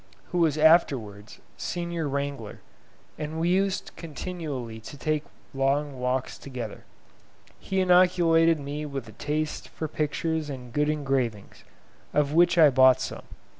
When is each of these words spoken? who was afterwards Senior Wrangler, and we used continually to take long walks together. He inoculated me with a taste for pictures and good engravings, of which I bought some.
who 0.31 0.39
was 0.39 0.57
afterwards 0.57 1.37
Senior 1.57 2.07
Wrangler, 2.09 2.59
and 3.19 3.39
we 3.39 3.49
used 3.49 3.91
continually 3.95 4.79
to 4.79 4.97
take 4.97 5.23
long 5.53 5.99
walks 5.99 6.39
together. 6.39 6.85
He 7.59 7.81
inoculated 7.81 8.59
me 8.59 8.83
with 8.87 9.07
a 9.07 9.11
taste 9.11 9.69
for 9.69 9.87
pictures 9.87 10.49
and 10.49 10.73
good 10.73 10.89
engravings, 10.89 11.63
of 12.15 12.33
which 12.33 12.57
I 12.57 12.71
bought 12.71 12.99
some. 12.99 13.21